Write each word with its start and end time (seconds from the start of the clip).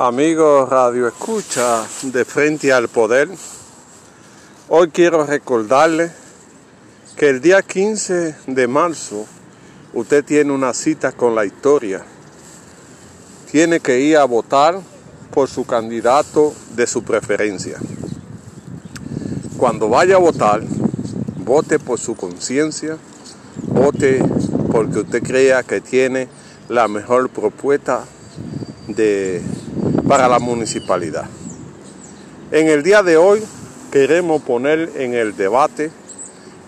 Amigos 0.00 0.68
Radio 0.68 1.08
Escucha 1.08 1.84
de 2.02 2.24
Frente 2.24 2.72
al 2.72 2.86
Poder, 2.86 3.28
hoy 4.68 4.90
quiero 4.90 5.26
recordarle 5.26 6.12
que 7.16 7.28
el 7.28 7.40
día 7.40 7.62
15 7.62 8.36
de 8.46 8.68
marzo 8.68 9.26
usted 9.92 10.24
tiene 10.24 10.52
una 10.52 10.72
cita 10.72 11.10
con 11.10 11.34
la 11.34 11.44
historia. 11.44 12.04
Tiene 13.50 13.80
que 13.80 13.98
ir 13.98 14.18
a 14.18 14.24
votar 14.24 14.78
por 15.32 15.48
su 15.48 15.66
candidato 15.66 16.54
de 16.76 16.86
su 16.86 17.02
preferencia. 17.02 17.80
Cuando 19.56 19.88
vaya 19.88 20.14
a 20.14 20.20
votar, 20.20 20.62
vote 21.38 21.80
por 21.80 21.98
su 21.98 22.14
conciencia, 22.14 22.98
vote 23.64 24.22
porque 24.70 25.00
usted 25.00 25.24
crea 25.24 25.64
que 25.64 25.80
tiene 25.80 26.28
la 26.68 26.86
mejor 26.86 27.30
propuesta 27.30 28.04
de 28.86 29.42
para 30.08 30.26
la 30.26 30.38
municipalidad. 30.38 31.26
En 32.50 32.66
el 32.68 32.82
día 32.82 33.02
de 33.02 33.18
hoy 33.18 33.44
queremos 33.92 34.40
poner 34.40 34.90
en 34.96 35.12
el 35.12 35.36
debate 35.36 35.90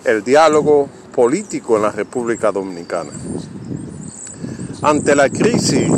el 0.05 0.23
diálogo 0.23 0.91
político 1.15 1.77
en 1.77 1.83
la 1.83 1.91
República 1.91 2.53
Dominicana. 2.53 3.11
Ante 4.83 5.15
la 5.15 5.30
crisis 5.30 5.91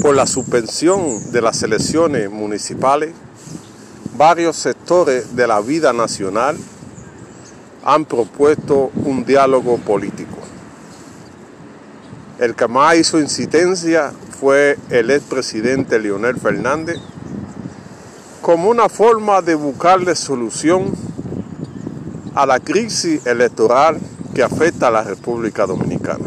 por 0.00 0.14
la 0.14 0.26
suspensión 0.26 1.32
de 1.32 1.42
las 1.42 1.64
elecciones 1.64 2.30
municipales, 2.30 3.10
varios 4.16 4.56
sectores 4.56 5.34
de 5.34 5.48
la 5.48 5.60
vida 5.60 5.92
nacional 5.92 6.56
han 7.84 8.04
propuesto 8.04 8.92
un 9.04 9.24
diálogo 9.24 9.78
político. 9.78 10.36
El 12.38 12.54
que 12.54 12.68
más 12.68 12.96
hizo 12.96 13.18
incidencia 13.18 14.12
fue 14.40 14.78
el 14.90 15.10
expresidente 15.10 15.98
Leonel 15.98 16.36
Fernández 16.38 16.98
como 18.40 18.70
una 18.70 18.88
forma 18.88 19.42
de 19.42 19.56
buscarle 19.56 20.14
solución 20.14 20.92
a 22.34 22.46
la 22.46 22.60
crisis 22.60 23.26
electoral 23.26 23.98
que 24.34 24.42
afecta 24.42 24.88
a 24.88 24.90
la 24.92 25.02
República 25.02 25.66
Dominicana. 25.66 26.26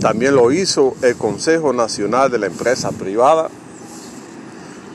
También 0.00 0.36
lo 0.36 0.52
hizo 0.52 0.96
el 1.02 1.16
Consejo 1.16 1.72
Nacional 1.72 2.30
de 2.30 2.38
la 2.38 2.46
Empresa 2.46 2.92
Privada, 2.92 3.48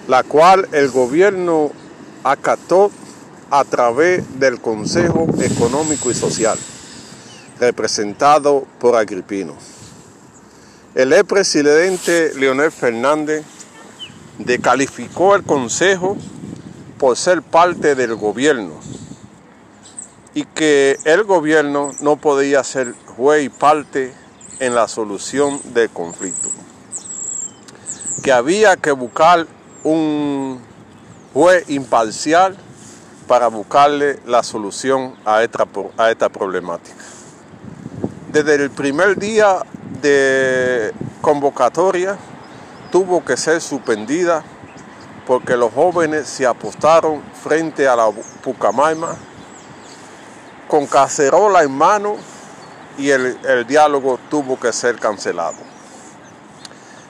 la 0.08 0.24
cual 0.24 0.68
el 0.72 0.90
gobierno 0.90 1.72
acató 2.24 2.90
a 3.52 3.64
través 3.64 4.40
del 4.40 4.60
Consejo 4.60 5.28
Económico 5.40 6.10
y 6.10 6.16
Social, 6.16 6.58
representado 7.60 8.66
por 8.80 8.96
Agripino. 8.96 9.54
El 10.94 11.14
expresidente 11.14 12.34
Leonel 12.36 12.70
Fernández 12.70 13.46
descalificó 14.40 15.36
el 15.36 15.44
Consejo 15.44 16.18
por 16.98 17.16
ser 17.16 17.42
parte 17.42 17.96
del 17.96 18.16
gobierno 18.16 18.74
y 20.34 20.44
que 20.44 20.98
el 21.06 21.24
gobierno 21.24 21.92
no 22.02 22.18
podía 22.18 22.62
ser 22.66 22.94
juez 23.16 23.46
y 23.46 23.48
parte 23.50 24.14
en 24.60 24.76
la 24.76 24.90
solución 24.90 25.62
del 25.74 25.90
conflicto. 25.90 26.50
Que 28.22 28.34
había 28.34 28.76
que 28.76 28.92
buscar 28.92 29.48
un 29.86 30.60
juez 31.34 31.70
imparcial 31.70 32.58
para 33.30 33.48
buscarle 33.48 34.20
la 34.26 34.44
solución 34.44 35.16
a 35.24 35.42
esta, 35.42 35.66
a 35.96 36.12
esta 36.12 36.28
problemática. 36.28 36.98
Desde 38.34 38.56
el 38.56 38.72
primer 38.72 39.18
día 39.18 39.62
de 40.00 40.94
convocatoria 41.22 42.18
tuvo 42.92 43.24
que 43.24 43.38
ser 43.38 43.62
suspendida 43.62 44.44
porque 45.26 45.56
los 45.56 45.74
jóvenes 45.74 46.28
se 46.28 46.46
apostaron 46.46 47.22
frente 47.42 47.88
a 47.88 47.96
la 47.96 48.10
Pucamaima 48.44 49.16
con 50.68 50.88
cacerola 50.88 51.64
en 51.64 51.72
mano 51.72 52.16
y 52.98 53.10
el, 53.10 53.66
diálogo 53.68 54.20
tuvo 54.30 54.60
que 54.60 54.72
ser 54.74 54.98
cancelado. 55.00 55.58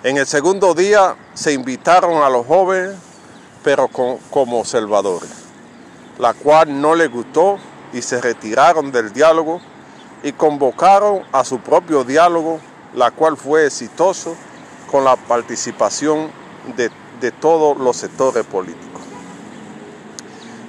En 0.04 0.18
el 0.18 0.26
segundo 0.26 0.74
día 0.74 1.16
se 1.34 1.54
invitaron 1.54 2.24
a 2.24 2.30
los 2.30 2.46
jóvenes, 2.46 2.96
pero 3.64 3.88
como 3.88 4.60
observadores, 4.60 5.30
la 6.18 6.34
cual 6.34 6.82
no 6.82 6.96
les 6.96 7.12
gustó 7.12 7.58
y 7.94 8.02
se 8.02 8.20
retiraron 8.20 8.92
del 8.92 9.14
diálogo 9.14 9.62
y 10.24 10.32
convocaron 10.34 11.24
a 11.32 11.44
su 11.44 11.60
propio 11.60 12.04
diálogo 12.04 12.60
la 12.96 13.12
cual 13.12 13.38
fue 13.38 13.66
exitoso 13.66 14.36
con 14.90 15.04
la 15.06 15.16
participación 15.16 16.30
de, 16.76 16.92
todos 17.40 17.78
los 17.78 17.98
sectores 17.98 18.46
políticos. 18.46 19.02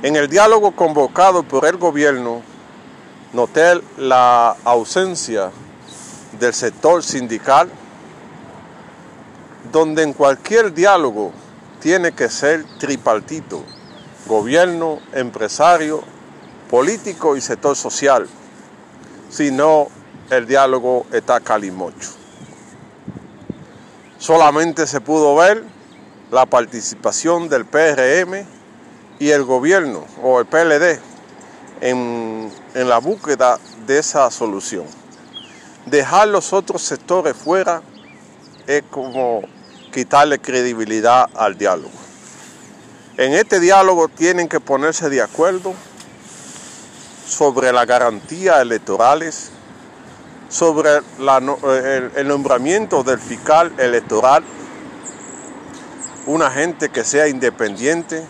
En 0.03 0.17
el 0.17 0.29
diálogo 0.29 0.73
convocado 0.73 1.43
por 1.43 1.65
el 1.65 1.79
gobierno, 1.79 2.43
noté 3.33 3.81
la 3.97 4.57
ausencia 4.65 5.51
del 6.39 6.53
sector 6.53 7.03
sindical, 7.03 7.71
donde 9.73 10.03
en 10.03 10.13
cualquier 10.13 10.75
diálogo 10.75 11.33
tiene 11.81 12.13
que 12.13 12.29
ser 12.29 12.65
tripartito, 12.79 13.65
gobierno, 14.27 14.99
empresario, 15.15 16.03
político 16.71 17.37
y 17.37 17.41
sector 17.41 17.77
social, 17.77 18.29
si 19.31 19.51
no 19.51 19.89
el 20.31 20.47
diálogo 20.47 21.07
está 21.13 21.41
calimocho. 21.41 22.11
Solamente 24.19 24.87
se 24.87 25.01
pudo 25.01 25.35
ver 25.35 25.65
la 26.31 26.47
participación 26.47 27.49
del 27.49 27.67
PRM 27.67 28.47
y 29.19 29.31
el 29.31 29.45
gobierno 29.45 30.05
o 30.23 30.41
el 30.41 30.47
PLD 30.47 30.99
en, 31.81 32.53
en 32.75 32.89
la 32.89 32.99
búsqueda 32.99 33.59
de 33.87 33.99
esa 33.99 34.31
solución. 34.31 34.87
Dejar 35.87 36.29
los 36.29 36.53
otros 36.53 36.83
sectores 36.83 37.37
fuera 37.37 37.83
es 38.67 38.83
como 38.91 39.43
quitarle 39.93 40.39
credibilidad 40.39 41.29
al 41.35 41.59
diálogo. 41.59 41.91
En 43.17 43.35
este 43.35 43.61
diálogo 43.61 44.09
tienen 44.09 44.49
que 44.49 44.61
ponerse 44.61 45.11
de 45.11 45.21
acuerdo 45.21 45.75
sobre 47.27 47.73
las 47.73 47.87
garantías 47.87 48.61
electorales 48.61 49.51
sobre 50.53 50.99
el, 50.99 52.29
nombramiento 52.29 53.03
del 53.03 53.19
fiscal 53.19 53.73
electoral, 53.79 54.45
una 56.27 56.51
gente 56.51 56.91
que 56.91 57.05
sea 57.05 57.27
independiente, 57.27 58.23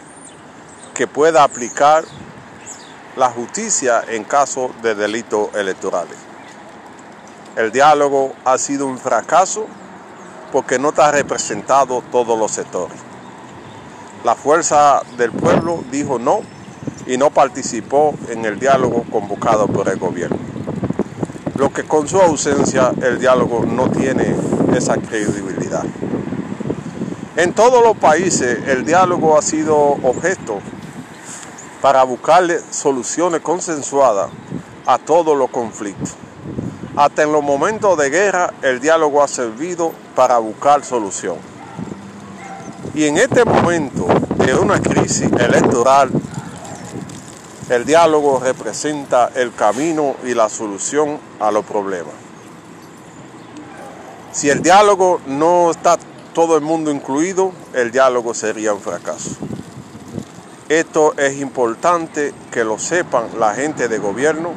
que 0.94 1.08
pueda 1.08 1.42
aplicar 1.42 2.04
la 3.16 3.28
justicia 3.28 4.04
en 4.06 4.22
caso 4.22 4.70
de 4.82 4.94
delitos 4.94 5.52
electorales. 5.54 6.16
El 7.56 7.72
diálogo 7.72 8.34
ha 8.44 8.56
sido 8.56 8.86
un 8.86 8.98
fracaso 8.98 9.66
porque 10.52 10.78
no 10.78 10.90
está 10.90 11.10
representado 11.10 12.04
todos 12.12 12.38
los 12.38 12.52
sectores. 12.52 12.98
La 14.22 14.36
fuerza 14.36 15.02
del 15.16 15.32
pueblo 15.32 15.82
dijo 15.90 16.20
no 16.20 16.42
y 17.04 17.16
no 17.16 17.30
participó 17.30 18.14
en 18.28 18.44
el 18.44 18.60
diálogo 18.60 19.04
convocado 19.10 19.66
por 19.66 19.88
el 19.88 19.98
gobierno 19.98 20.51
lo 21.62 21.72
que 21.72 21.84
con 21.84 22.08
su 22.08 22.20
ausencia 22.20 22.92
el 23.02 23.20
diálogo 23.20 23.64
no 23.64 23.88
tiene 23.88 24.34
esa 24.76 24.96
credibilidad. 24.96 25.84
En 27.36 27.52
todos 27.52 27.84
los 27.84 27.96
países 27.96 28.66
el 28.66 28.84
diálogo 28.84 29.38
ha 29.38 29.42
sido 29.42 29.78
objeto 29.78 30.58
para 31.80 32.02
buscarle 32.02 32.58
soluciones 32.72 33.42
consensuadas 33.42 34.28
a 34.86 34.98
todos 34.98 35.38
los 35.38 35.50
conflictos. 35.50 36.16
Hasta 36.96 37.22
en 37.22 37.30
los 37.30 37.44
momentos 37.44 37.96
de 37.96 38.10
guerra 38.10 38.52
el 38.62 38.80
diálogo 38.80 39.22
ha 39.22 39.28
servido 39.28 39.92
para 40.16 40.38
buscar 40.38 40.84
solución. 40.84 41.36
Y 42.92 43.04
en 43.04 43.18
este 43.18 43.44
momento 43.44 44.08
de 44.44 44.56
una 44.56 44.80
crisis 44.82 45.30
electoral 45.38 46.10
el 47.68 47.84
diálogo 47.84 48.40
representa 48.40 49.30
el 49.34 49.54
camino 49.54 50.16
y 50.24 50.34
la 50.34 50.48
solución 50.48 51.18
a 51.38 51.50
los 51.50 51.64
problemas. 51.64 52.14
Si 54.32 54.48
el 54.50 54.62
diálogo 54.62 55.20
no 55.26 55.70
está 55.70 55.98
todo 56.34 56.56
el 56.56 56.62
mundo 56.62 56.90
incluido, 56.90 57.52
el 57.74 57.92
diálogo 57.92 58.34
sería 58.34 58.72
un 58.72 58.80
fracaso. 58.80 59.30
Esto 60.68 61.14
es 61.18 61.38
importante 61.38 62.32
que 62.50 62.64
lo 62.64 62.78
sepan 62.78 63.26
la 63.38 63.54
gente 63.54 63.88
de 63.88 63.98
gobierno, 63.98 64.52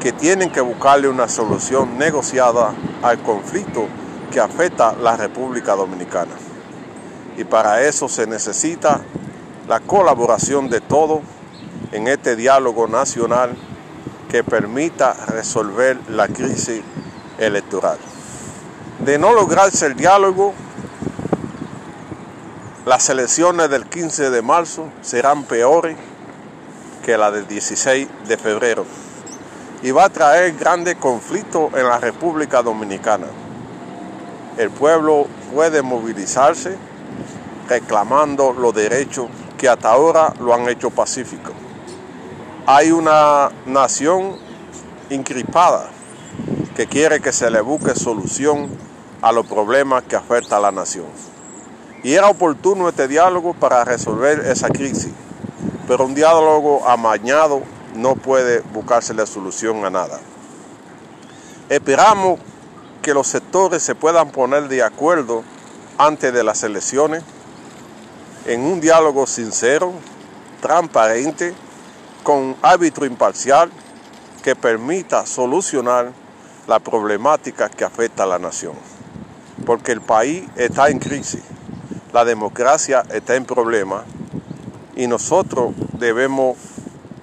que 0.00 0.12
tienen 0.12 0.50
que 0.50 0.60
buscarle 0.60 1.08
una 1.08 1.28
solución 1.28 1.98
negociada 1.98 2.72
al 3.02 3.20
conflicto 3.22 3.86
que 4.30 4.40
afecta 4.40 4.94
la 4.94 5.16
República 5.16 5.74
Dominicana. 5.74 6.32
Y 7.36 7.44
para 7.44 7.82
eso 7.82 8.08
se 8.08 8.26
necesita 8.26 9.00
la 9.68 9.80
colaboración 9.80 10.68
de 10.68 10.80
todos 10.80 11.20
en 11.92 12.08
este 12.08 12.36
diálogo 12.36 12.88
nacional 12.88 13.54
que 14.30 14.42
permita 14.42 15.12
resolver 15.28 15.98
la 16.08 16.26
crisis 16.26 16.82
electoral. 17.38 17.98
De 19.04 19.18
no 19.18 19.32
lograrse 19.34 19.86
el 19.86 19.94
diálogo, 19.94 20.54
las 22.86 23.08
elecciones 23.10 23.70
del 23.70 23.86
15 23.86 24.30
de 24.30 24.42
marzo 24.42 24.88
serán 25.02 25.44
peores 25.44 25.96
que 27.04 27.16
las 27.16 27.32
del 27.32 27.46
16 27.46 28.08
de 28.26 28.36
febrero 28.36 28.84
y 29.82 29.90
va 29.90 30.04
a 30.04 30.08
traer 30.08 30.56
grandes 30.56 30.96
conflictos 30.96 31.72
en 31.74 31.86
la 31.86 31.98
República 31.98 32.62
Dominicana. 32.62 33.26
El 34.56 34.70
pueblo 34.70 35.26
puede 35.52 35.82
movilizarse 35.82 36.76
reclamando 37.68 38.52
los 38.52 38.74
derechos 38.74 39.28
que 39.58 39.68
hasta 39.68 39.90
ahora 39.90 40.32
lo 40.40 40.54
han 40.54 40.68
hecho 40.68 40.90
pacífico. 40.90 41.51
Hay 42.64 42.92
una 42.92 43.50
nación 43.66 44.36
incrispada 45.10 45.90
que 46.76 46.86
quiere 46.86 47.20
que 47.20 47.32
se 47.32 47.50
le 47.50 47.60
busque 47.60 47.96
solución 47.96 48.68
a 49.20 49.32
los 49.32 49.46
problemas 49.46 50.04
que 50.04 50.14
afecta 50.14 50.58
a 50.58 50.60
la 50.60 50.70
nación. 50.70 51.06
Y 52.04 52.14
era 52.14 52.28
oportuno 52.28 52.88
este 52.88 53.08
diálogo 53.08 53.52
para 53.52 53.84
resolver 53.84 54.46
esa 54.46 54.68
crisis, 54.68 55.12
pero 55.88 56.04
un 56.04 56.14
diálogo 56.14 56.88
amañado 56.88 57.62
no 57.96 58.14
puede 58.14 58.60
buscarse 58.72 59.12
la 59.12 59.26
solución 59.26 59.84
a 59.84 59.90
nada. 59.90 60.20
Esperamos 61.68 62.38
que 63.02 63.12
los 63.12 63.26
sectores 63.26 63.82
se 63.82 63.96
puedan 63.96 64.30
poner 64.30 64.68
de 64.68 64.84
acuerdo 64.84 65.42
antes 65.98 66.32
de 66.32 66.44
las 66.44 66.62
elecciones 66.62 67.24
en 68.46 68.60
un 68.60 68.80
diálogo 68.80 69.26
sincero, 69.26 69.92
transparente, 70.60 71.54
con 72.22 72.56
árbitro 72.62 73.06
imparcial 73.06 73.70
que 74.42 74.56
permita 74.56 75.26
solucionar 75.26 76.12
la 76.66 76.78
problemática 76.78 77.68
que 77.68 77.84
afecta 77.84 78.24
a 78.24 78.26
la 78.26 78.38
nación. 78.38 78.74
Porque 79.66 79.92
el 79.92 80.00
país 80.00 80.44
está 80.56 80.88
en 80.88 80.98
crisis, 80.98 81.42
la 82.12 82.24
democracia 82.24 83.02
está 83.12 83.36
en 83.36 83.44
problema 83.44 84.04
y 84.96 85.06
nosotros 85.06 85.74
debemos 85.98 86.56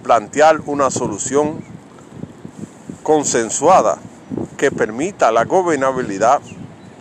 plantear 0.03 0.61
una 0.65 0.89
solución 0.89 1.61
consensuada 3.03 3.97
que 4.57 4.71
permita 4.71 5.31
la 5.31 5.45
gobernabilidad, 5.45 6.41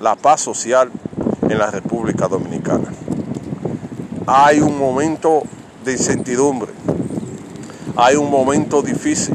la 0.01 0.17
paz 0.17 0.41
social 0.41 0.91
en 1.43 1.59
la 1.59 1.71
República 1.71 2.29
Dominicana. 2.29 2.93
Hay 4.27 4.61
un 4.61 4.79
momento 4.79 5.43
de 5.85 5.93
incertidumbre, 5.93 6.73
hay 8.01 8.15
un 8.15 8.31
momento 8.31 8.81
difícil. 8.81 9.35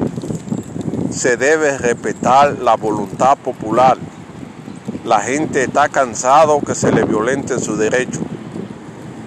Se 1.12 1.36
debe 1.36 1.78
respetar 1.78 2.60
la 2.60 2.78
voluntad 2.78 3.38
popular. 3.38 3.98
La 5.04 5.20
gente 5.20 5.64
está 5.64 5.90
cansado 5.90 6.62
que 6.62 6.74
se 6.74 6.94
le 6.94 7.04
violenten 7.04 7.60
sus 7.60 7.78
derechos. 7.78 8.24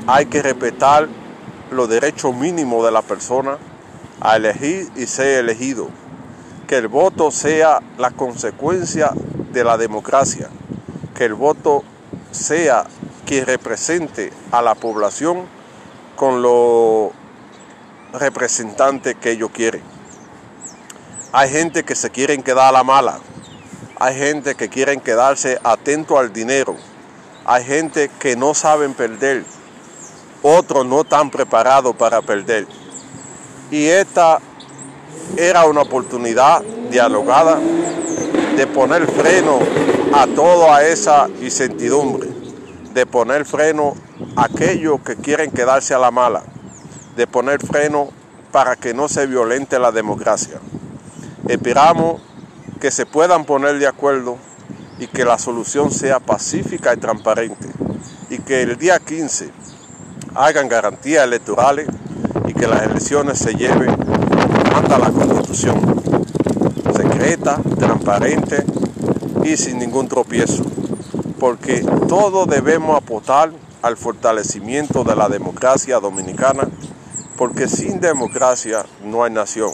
Hay 0.07 0.25
que 0.25 0.41
respetar 0.41 1.07
los 1.71 1.87
derechos 1.87 2.35
mínimos 2.35 2.83
de 2.87 2.91
la 2.91 3.03
persona 3.03 3.59
a 4.23 4.37
elegir 4.37 4.89
y 4.97 5.05
ser 5.05 5.41
elegido. 5.41 5.89
Que 6.67 6.79
el 6.79 6.89
voto 6.89 7.31
sea 7.31 7.81
la 7.99 8.13
consecuencia 8.13 9.11
de 9.53 9.65
la 9.65 9.77
democracia. 9.77 10.49
Que 11.15 11.27
el 11.27 11.35
voto 11.35 11.85
sea 12.31 12.87
quien 13.27 13.45
represente 13.45 14.33
a 14.51 14.63
la 14.63 14.75
población 14.75 15.45
con 16.17 16.41
los 16.41 17.11
representantes 18.19 19.17
que 19.17 19.33
ellos 19.33 19.51
quieren. 19.53 19.83
Hay 21.33 21.51
gente 21.51 21.85
que 21.85 21.95
se 21.95 22.11
quieren 22.11 22.43
quedar 22.43 22.69
a 22.69 22.73
la 22.73 22.85
mala. 22.85 23.19
Hay 23.99 24.17
gente 24.17 24.55
que 24.55 24.69
quieren 24.69 25.01
quedarse 25.01 25.59
atento 25.63 26.19
al 26.19 26.33
dinero. 26.33 26.77
Hay 27.45 27.65
gente 27.65 28.11
que 28.19 28.37
no 28.37 28.55
saben 28.55 28.95
perder. 28.95 29.45
Otros 30.43 30.87
no 30.87 31.03
están 31.03 31.31
preparados 31.31 31.95
para 31.97 32.23
perder 32.23 32.67
y 33.71 33.87
esta 33.87 34.39
era 35.37 35.67
una 35.67 35.83
oportunidad 35.83 36.63
dialogada 36.91 37.59
de 38.57 38.67
poner 38.67 39.07
freno 39.07 39.59
a 40.13 40.27
toda 40.27 40.85
esa 40.85 41.29
incertidumbre, 41.41 42.29
de 42.93 43.07
poner 43.07 43.45
freno 43.45 43.95
a 44.37 44.45
aquellos 44.45 45.01
que 45.01 45.17
quieren 45.17 45.51
quedarse 45.51 45.95
a 45.95 45.99
la 45.99 46.11
mala, 46.11 46.45
de 47.17 47.27
poner 47.27 47.65
freno 47.65 48.09
para 48.53 48.77
que 48.77 48.95
no 48.95 49.09
se 49.09 49.27
violente 49.27 49.79
la 49.79 49.93
democracia. 49.93 50.61
Esperamos 51.49 52.21
que 52.81 52.91
se 52.91 53.07
puedan 53.07 53.45
poner 53.45 53.79
de 53.79 53.87
acuerdo 53.87 54.37
y 54.99 55.07
que 55.07 55.25
la 55.25 55.39
solución 55.39 55.91
sea 55.91 56.21
pacífica 56.21 56.95
y 56.95 56.99
transparente 56.99 57.69
y 58.31 58.39
que 58.39 58.63
el 58.63 58.77
día 58.77 58.99
15 58.99 59.51
hagan 60.35 60.69
garantías 60.69 61.25
electorales 61.25 61.89
que 62.57 62.67
las 62.67 62.83
elecciones 62.83 63.39
se 63.39 63.55
lleven 63.55 63.91
ante 64.75 64.99
la 64.99 65.11
Constitución, 65.11 66.03
secreta, 66.95 67.61
transparente 67.79 68.65
y 69.45 69.57
sin 69.57 69.79
ningún 69.79 70.09
tropiezo, 70.09 70.65
porque 71.39 71.85
todos 72.09 72.49
debemos 72.49 72.97
aportar 72.97 73.53
al 73.83 73.97
fortalecimiento 73.97 75.05
de 75.05 75.15
la 75.15 75.29
democracia 75.29 76.01
dominicana, 76.01 76.67
porque 77.37 77.69
sin 77.69 78.01
democracia 78.01 78.85
no 79.03 79.25
hay 79.25 79.33
nación. 79.33 79.73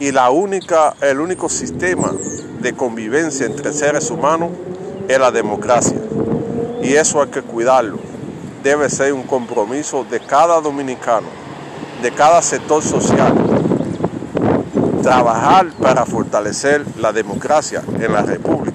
Y 0.00 0.12
la 0.12 0.30
única, 0.30 0.94
el 1.00 1.20
único 1.20 1.48
sistema 1.48 2.12
de 2.60 2.74
convivencia 2.74 3.46
entre 3.46 3.72
seres 3.72 4.10
humanos 4.10 4.50
es 5.08 5.18
la 5.18 5.30
democracia. 5.30 6.00
Y 6.82 6.94
eso 6.94 7.22
hay 7.22 7.28
que 7.28 7.42
cuidarlo. 7.42 7.98
Debe 8.62 8.90
ser 8.90 9.12
un 9.12 9.22
compromiso 9.22 10.04
de 10.04 10.20
cada 10.20 10.60
dominicano 10.60 11.44
de 12.04 12.12
cada 12.12 12.42
sector 12.42 12.82
social, 12.82 13.32
trabajar 15.02 15.68
para 15.80 16.04
fortalecer 16.04 16.84
la 16.98 17.12
democracia 17.12 17.82
en 17.98 18.12
la 18.12 18.20
República 18.20 18.73